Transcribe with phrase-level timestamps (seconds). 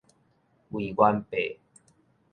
[0.71, 1.57] 位元幣